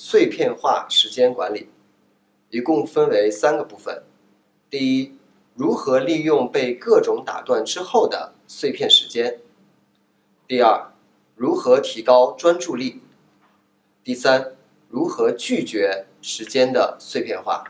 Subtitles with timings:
[0.00, 1.70] 碎片化时间管理，
[2.50, 4.04] 一共分为三个部分。
[4.70, 5.18] 第一，
[5.56, 9.40] 如何利用被各种打断之后的碎片时间；
[10.46, 10.92] 第二，
[11.34, 13.00] 如何提高专注力；
[14.04, 14.52] 第三，
[14.88, 17.64] 如何拒绝时间的碎片化。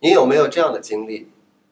[0.00, 1.30] 你有没有这样的经历？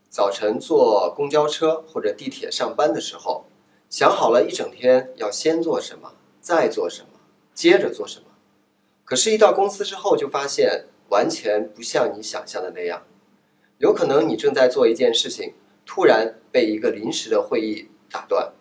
[0.08, 3.46] 早晨坐公交车或者地铁上班的时候，
[3.90, 7.08] 想好了一整天要先做什么，再做什么，
[7.52, 8.26] 接着做什么，
[9.04, 13.02] 可是，一到公司之后就发现完全不像你想象的那样。
[13.78, 18.52] 有可能你正在做一件事情，突然被一个临时的会议打断；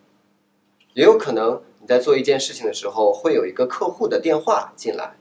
[0.93, 5.15] 也有可能你在做一件事情的时候，会有一个客户的电话进来。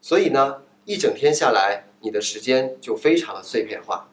[0.00, 1.84] 所以呢，一整天下来。
[2.00, 4.08] 你的时间就非常的碎片化。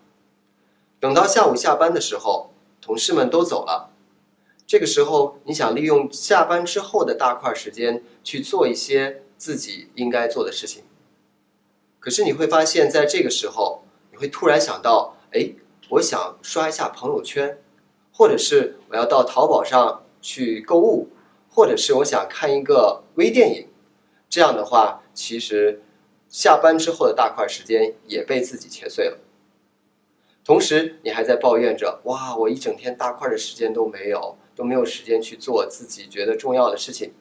[0.99, 3.91] 等到下午下班的时候，同事们都走了，
[4.65, 10.83] 这个时候你想利用下班之后的大块时间去做一些自己应该做的事情，
[11.99, 15.51] 可是你会发现在这个时候，你会突然想到，哎，
[15.89, 17.59] 我想刷一下朋友圈，
[18.11, 21.09] 或者是我要到淘宝上去购物，
[21.49, 23.67] 或者是我想看一个微电影，
[24.29, 25.81] 这样的话，其实。
[26.27, 29.19] 下班之后的大块时间也被自己切碎了，
[30.43, 37.13] 同时你还在抱怨着：哇，我一整天大块的时间都没有，都没有时间去做自己觉得重要的事情。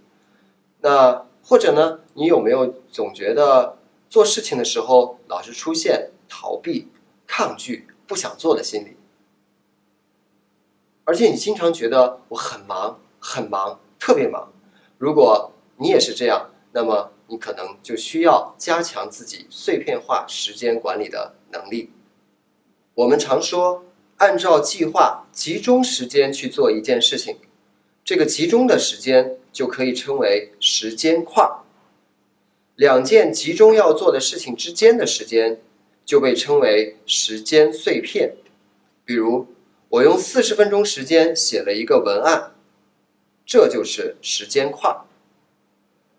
[0.81, 3.79] 那或者呢，你有没有总觉得
[4.09, 6.89] 做事情的时候老是出现逃避、
[7.27, 8.97] 抗拒、不想做的心理？
[11.05, 14.51] 而且你经常觉得我很忙、很忙、特别忙。
[14.99, 17.11] 如果你也是这样，那么。
[17.27, 21.91] 你可能就需要加强自己碎片化时间管理的能力。
[22.93, 23.83] 我们常说，
[24.19, 27.39] 按照计划集中时间去做一件事情，
[28.05, 31.49] 这个集中的时间就可以称为时间块。
[32.77, 35.63] 两件集中要做的事情之间的时间
[36.05, 38.35] 就被称为时间碎片。
[39.07, 39.47] 比如，
[39.89, 42.53] 我用四十分钟时间写了一个文案，
[43.47, 44.95] 这就是时间块。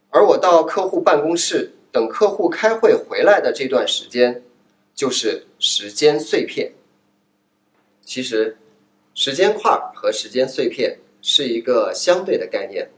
[0.09, 4.41] 而我到客户办公室等客户开会回来的这段时间，
[4.95, 6.71] 就是时间碎片。
[8.01, 8.57] 其实，
[9.13, 12.91] 时间块和时间碎片是一个相对的概念。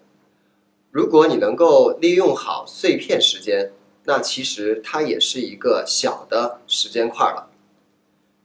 [0.91, 3.71] 如果你能够利用好碎片时间，
[4.03, 7.49] 那其实它也是一个小的时间块了。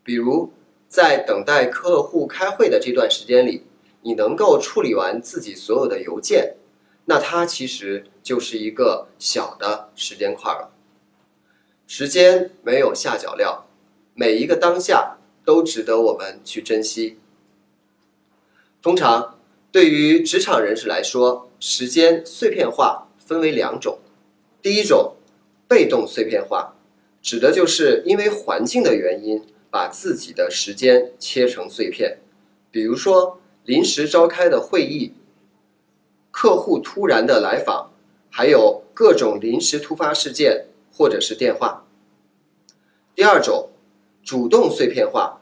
[0.05, 0.53] 比如，
[0.87, 3.65] 在等待客户开会的这段时间里，
[4.03, 6.55] 你能够处理完自己所有的邮件。
[7.07, 10.71] 那它其实就是一个小的时间块了。
[11.89, 13.67] 时间没有下脚料，
[14.15, 17.19] 每一个当下都值得我们去珍惜。
[18.81, 19.39] 通常，
[19.73, 23.99] 对于职场人士来说，时间碎片化分为两种。
[24.61, 25.17] 第一种，
[25.67, 26.75] 被动碎片化，
[27.23, 32.19] 指的就是因为环境的原因，把自己的时间切成碎片，
[32.71, 35.15] 比如说临时召开的会议。
[36.31, 37.93] 客户突然的来访，
[38.29, 41.87] 还有各种临时突发事件或者是电话。
[43.15, 43.71] 第二种，
[44.23, 45.41] 主动碎片化，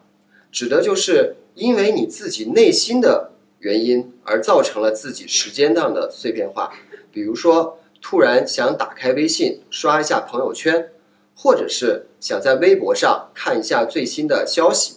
[0.52, 6.70] 指的就是因为你自己内心的原因而造成了自己时间上的碎片化。
[7.10, 10.90] 比如说，突然想打开微信刷一下朋友圈，
[11.34, 14.96] 或者是想在微博上看一下最新的消息，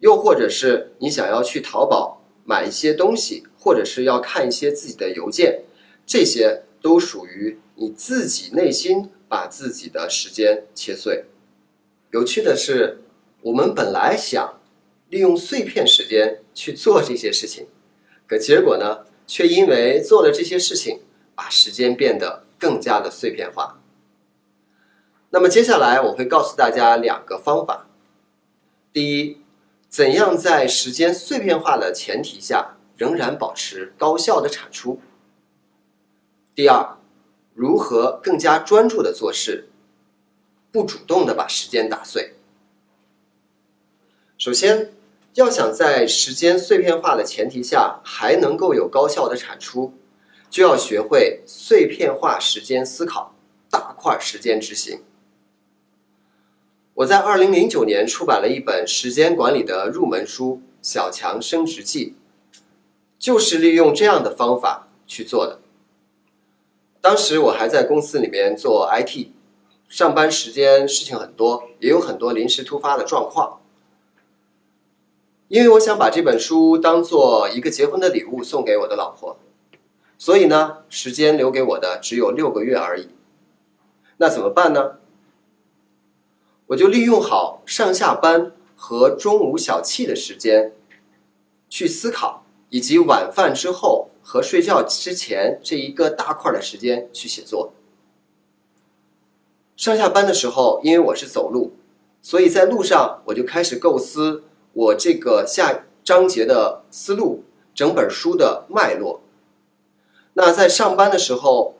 [0.00, 3.44] 又或者是你想要去淘宝买一些东西。
[3.64, 5.62] 或者是要看一些自己的邮件，
[6.04, 11.24] 这些都属于你自己内心把自己的时间切碎。
[12.10, 12.98] 有趣的是，
[13.40, 14.60] 我们本来想
[15.08, 17.66] 利用碎片时间去做这些事情，
[18.26, 21.00] 可结果呢，却因为做了这些事情，
[21.34, 23.82] 把时间变得更加的碎片化。
[25.30, 27.88] 那么接下来我会告诉大家两个方法：
[28.92, 29.42] 第一，
[29.88, 32.76] 怎样在时间碎片化的前提下。
[32.96, 35.00] 仍然保持高效的产出。
[36.54, 36.96] 第二，
[37.52, 39.68] 如何更加专注的做事，
[40.70, 42.34] 不主动的把时间打碎。
[44.38, 44.92] 首先，
[45.34, 49.92] 要想在时间碎片化的前提下还能够有高效的产出，
[50.48, 53.34] 就要学会碎片化时间思考。
[53.70, 55.02] 大块时间执行。
[56.94, 62.14] 我在二零零九年出版了一本时间管理的入门书《小强升职记》，
[63.18, 65.58] 就是利用这样的方法去做的。
[67.00, 69.30] 当时我还在公司里面做 IT，
[69.88, 73.58] 上班时间事情很多，也有很多临时突发的状况。
[75.54, 79.38] 因为我想把这本书当做一个结婚的礼物送给我的老婆，
[80.18, 83.10] 所以呢，时间留给我的只有六个月而已。
[84.16, 84.96] 那怎么办呢？
[86.66, 90.72] 我就利用好上下班和中午小憩的时间，
[91.68, 97.72] 去思考，以及晚饭之后和睡觉之前这一个大块的时间去写作。
[99.76, 101.74] 上下班的时候，因为我是走路，
[102.20, 104.42] 所以在路上我就开始构思
[104.74, 107.44] 我这个下章节的思路，
[107.74, 109.22] 整本书的脉络。
[110.34, 111.76] 那在上班的时候，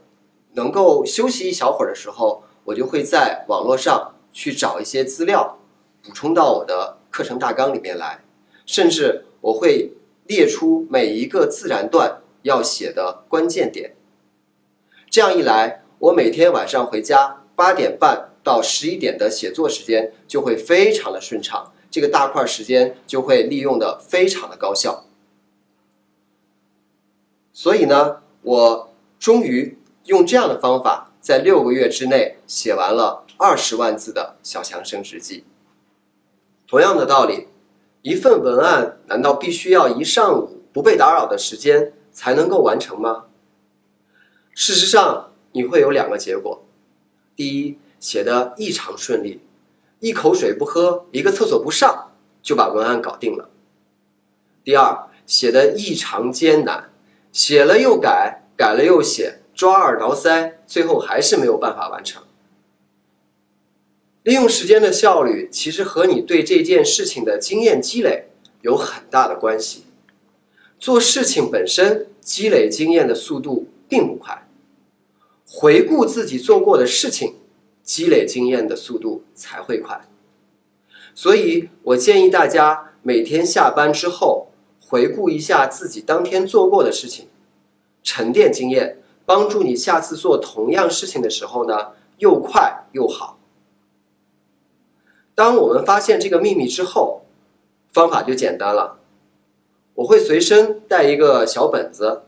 [0.55, 4.11] 能够休息一小会儿的时候，我就会在网络上。
[4.37, 5.61] 去找一些资料，
[6.03, 8.25] 补充到我的课程大纲里面来，
[8.67, 9.93] 甚至我会
[10.27, 13.95] 列出每一个自然段要写的关键点。
[15.09, 25.05] 这样一来，我每天晚上回家八点半到十一点的写作时间就会非常的顺畅，这个大块时间就会利用的非常的高效。
[27.53, 33.25] 所以呢，我终于用这样的方法，在六个月之内写完了。
[33.37, 35.45] 二十万字的小强升职记。
[36.67, 37.47] 同样的道理，
[38.03, 43.27] 一份文案难道必须要一上午不被打扰的时间才能够完成吗？
[44.53, 46.65] 事实上，你会有两个结果：
[47.37, 49.41] 第一，写的异常顺利，
[50.05, 52.11] 一口水不喝，一个厕所不上，
[52.43, 53.49] 就把文案搞定了；
[54.63, 56.93] 第二，写的异常艰难，
[57.33, 62.23] 写了又改，改了又写，抓耳挠腮，最后还是没有办法完成。
[64.25, 68.27] 利用时间的效率，其实和你对这件事情的经验积累
[68.61, 69.85] 有很大的关系。
[70.79, 74.47] 做事情本身积累经验的速度并不快，
[75.49, 77.37] 回顾自己做过的事情，
[77.85, 80.01] 积累经验的速度才会快。
[81.15, 84.49] 所以我建议大家每天下班之后
[84.81, 87.29] 回顾一下自己当天做过的事情，
[88.03, 93.39] 沉淀经验，帮助你下次做同样事情的时候呢，又快又好。
[95.35, 97.23] 当我们发现这个秘密之后，
[97.93, 98.99] 方法就简单了。
[99.95, 102.23] 我会随身带一个小本子，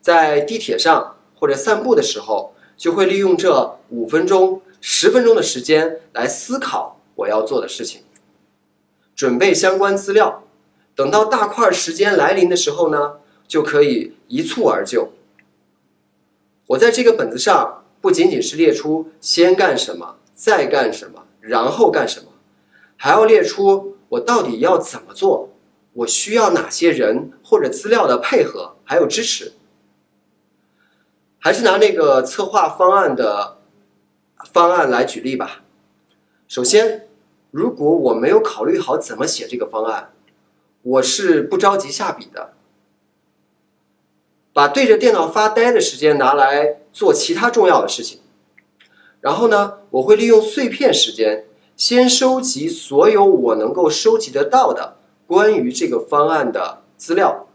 [0.00, 8.02] 在地铁上或者散步的时候，就会利用这五分钟、十分钟的时间来思考我要做的事情，
[9.14, 10.44] 准备相关资料。
[10.94, 15.10] 等到大块时间来临的时候呢，就可以一蹴而就。
[16.66, 22.26] 我在这个本子上不仅仅是列出先干什么，再干什么，然后干什么。
[22.96, 25.50] 还要列出我到底要怎么做，
[25.92, 29.52] 我需要哪些人或者资料的配合，还有支持。
[31.38, 33.57] 还是拿那个策划方案的
[34.52, 35.62] 方案来举例吧。
[36.46, 37.08] 首先，
[37.50, 40.12] 如果我没有考虑好怎么写这个方案，
[40.82, 42.54] 我是不着急下笔的，
[44.52, 48.20] 把对着电脑发呆的时间拿来做其他重要的事情。
[49.20, 51.44] 然后呢，我会利用碎片时间。
[51.76, 54.96] 先收集所有我能够收集得到的
[55.28, 57.46] 关于这个方案的资料，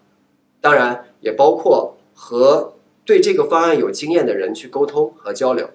[0.61, 5.69] 当然也包括和对这个方案有经验的人去沟通和交流。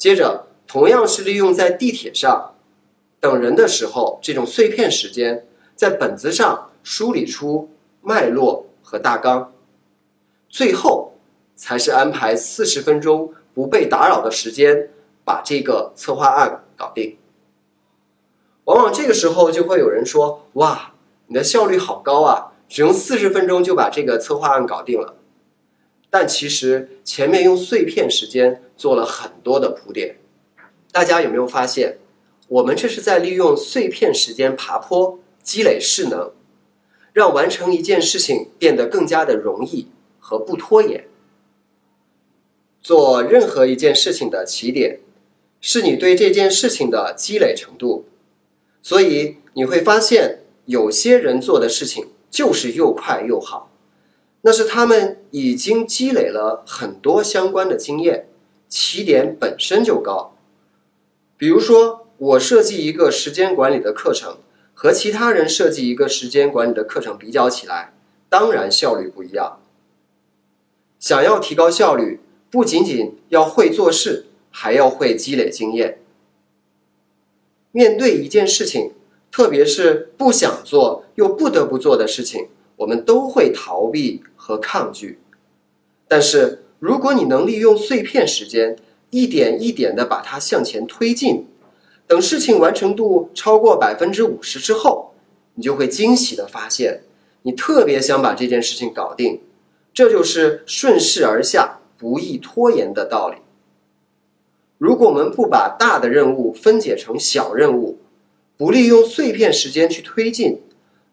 [0.00, 2.54] 接着，同样是利用在地铁上
[3.20, 7.68] 等人的时候这种碎片时间，在本子上梳理出
[8.00, 9.52] 脉络和大纲，
[10.48, 11.12] 最后
[11.54, 14.88] 才是安排四十分钟不被打扰的时间，
[15.22, 16.64] 把这个策划案。
[16.78, 17.18] 搞定。
[18.64, 20.94] 往往这个时候就会有人说：“哇，
[21.26, 22.52] 你的效率好高啊！
[22.70, 25.16] 只用四十分钟就把这个策划案搞定了。”
[26.10, 30.16] 但其实前面用碎片时间做了很多的铺垫。
[30.92, 31.98] 大家有没有发现，
[32.48, 36.32] 我们这是在利用碎片时间爬坡，积累势能，
[37.12, 39.86] 让完成一件事情变得更加的容易
[40.18, 41.06] 和不拖延。
[42.82, 45.00] 做任何一件事情的起点。
[45.62, 48.06] 是你对这件事情的积累程度，
[48.80, 53.69] 所以你会发现，有些人做的事情就是又快又好，
[54.42, 58.28] 那是他们已经积累了很多相关的经验，
[58.68, 60.34] 起点本身就高。
[61.36, 64.38] 比如说，我设计一个时间管理的课程，
[64.74, 67.92] 和其他人设计一个时间管理的课程比较起来，
[68.28, 69.60] 当然效率不一样。
[70.98, 72.20] 想要提高效率，
[72.50, 75.98] 不仅仅要会做事，还要会积累经验。
[77.72, 78.92] 面对一件事情，
[79.30, 82.48] 特别是不想做又不得不做的事情，
[82.80, 85.18] 我们都会逃避和抗拒。
[86.08, 88.76] 但是，如果你能利用碎片时间，
[89.10, 91.46] 一点一点的把它向前推进，
[92.06, 95.14] 等事情完成度超过百分之五十之后，
[95.54, 97.02] 你就会惊喜的发现，
[97.42, 99.40] 你特别想把这件事情搞定。
[99.92, 101.76] 这就是顺势而下。
[102.00, 103.36] 不易拖延的道理。
[104.78, 107.98] 如果我们不把大的任务分解成小任务，
[108.56, 110.62] 不利用碎片时间去推进，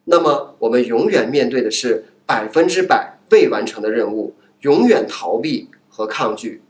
[0.10, 6.62] 那么我们永远面对的是百分之百未完成的任务，永远逃避和抗拒。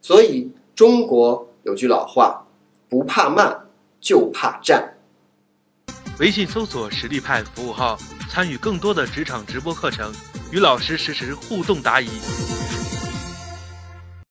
[0.00, 2.44] 所以，中国有句老话：
[2.88, 3.56] 不怕慢，
[4.00, 4.94] 就怕站。
[6.18, 7.96] 微信搜索“实力派”服务号，
[8.28, 10.12] 参与更多的职场直播课程，
[10.50, 12.08] 与老师实时互动答疑。